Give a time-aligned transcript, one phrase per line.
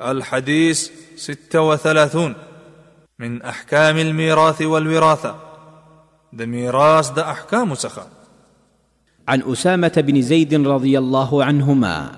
[0.00, 2.34] الحديث ستة وثلاثون
[3.18, 5.34] من أحكام الميراث والوراثة
[6.32, 8.08] ده ميراث ده أحكام سخاء
[9.28, 12.10] عن أسامة بن زيد رضي الله عنهما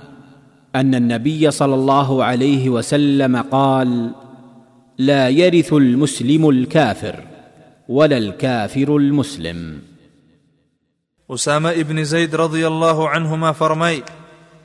[0.76, 4.10] أن النبي صلى الله عليه وسلم قال
[4.98, 7.22] لا يرث المسلم الكافر
[7.88, 9.82] ولا الكافر المسلم
[11.30, 14.02] أسامة بن زيد رضي الله عنهما فرمي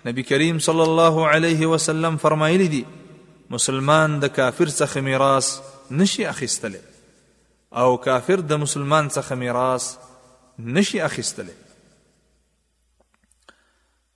[0.05, 2.85] نبي كريم صلى الله عليه وسلم فرمي لدي
[3.49, 5.51] مسلمان د کافر څخه میراث
[5.99, 6.79] نشي اخیستلی
[7.81, 9.85] او کافر د مسلمان څخه میراث
[10.77, 11.55] نشي اخیستلی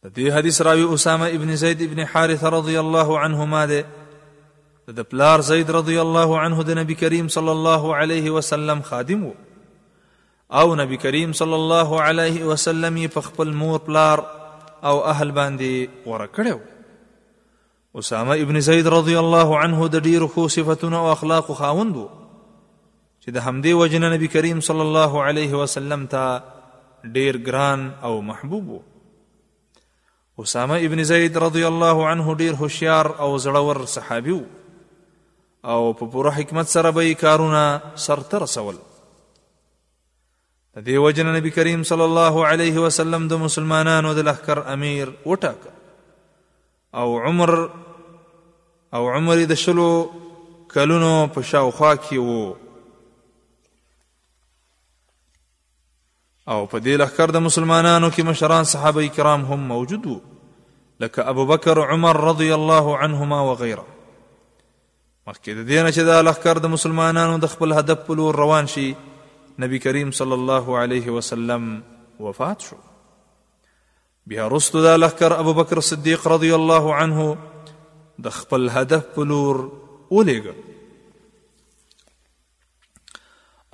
[0.05, 3.85] د دې حدیث راوی اسامه ابن زید ابن حارثه رضی الله عنهما ده
[4.99, 9.33] د پلار زید رضی الله عنه د نبی کریم صلی الله علیه وسلم خادم وو
[10.61, 14.25] او نبی کریم صلی الله علیه وسلم په خپل مور پلار
[14.91, 16.59] او اهل باندې ورکړو
[17.99, 22.03] اسامه ابن زید رضی الله عنه د ډیرو خو صفاتونو او اخلاق خاوند وو
[23.23, 28.67] چې د حمدې وجنه نبی کریم صلی الله علیه وسلم ته ډیر ګران او محبوب
[28.75, 28.79] وو
[30.43, 34.47] اسامه ابن زید رضی الله عنه ډیر هوشیار او زړور صحابي وو
[35.73, 37.65] او په پوره حکمت سره به کارونه
[38.05, 38.81] سرته رسول د
[40.87, 45.71] دې وجنه نبی کریم صلی الله علیه وسلم د مسلمانانو د لخر امیر وټاکه
[46.95, 47.53] او عمر
[48.93, 49.91] او عمر د شلو
[50.73, 52.55] کلونو په شاوخوا کې وو
[56.51, 60.19] او په دې لښکر د مسلمانانو کې مشران صحابه کرام هم موجود وو
[61.05, 63.85] لکه ابو بکر عمر رضی الله عنهما وغيره
[65.27, 68.67] مخکې د دې نه چې دا لښکر د مسلمانانو د خپل هدف په لور روان
[68.75, 68.87] شي
[69.65, 71.67] نبی کریم صلی الله علیه وسلم
[72.27, 72.83] وفات شو
[74.27, 77.27] بیا رستو دا لخر ابو بکر صدیق رضی الله عنه
[78.25, 79.61] د خپل هدف پلور
[80.11, 80.45] ولېګ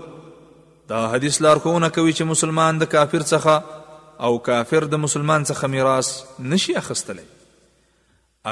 [0.88, 6.12] دا حدیث لارښوونه کوي چې مسلمان د کافر څخه او کافر د مسلمان څخه میراث
[6.54, 7.26] نشي اخیستلی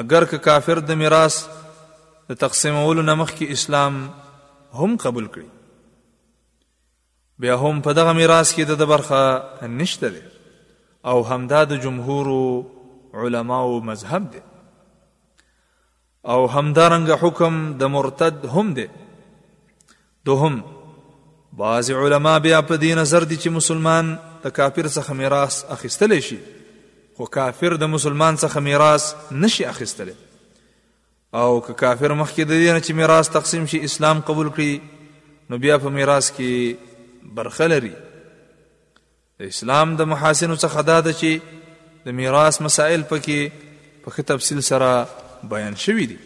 [0.03, 1.43] اگر که کافر د میراث
[2.31, 3.95] د تقسیمولو نمخ کې اسلام
[4.81, 5.49] هم قبول کړي
[7.45, 10.23] بیا هم په دغه میراث کې د برخه نشته دی
[11.15, 12.31] او همدا د جمهور
[13.25, 14.43] علماو مذهب دی
[16.35, 18.87] او همدارنګ حکم د مرتد هم دی
[20.25, 20.63] دوهم
[21.67, 24.17] بعض علما بیا په دې نظر دي چې مسلمان
[24.49, 26.41] د کافر څخه میراث اخیستلی شي
[27.19, 29.13] خو کافر د مسلمان څخه میراث
[29.47, 30.15] نشي اخیستلی
[31.33, 34.73] او که کافر مخکې د دې نه چې میراث تقسیم شي اسلام قبول کړي
[35.51, 36.51] نو بیا په میراث کې
[37.37, 37.91] برخه لري
[39.39, 41.31] د اسلام د محاسنو څخه دا ده چې
[42.09, 43.41] د میراث مسائل پکې
[44.03, 44.91] په ښه تفصیل سره
[45.55, 46.19] بیان شوي دي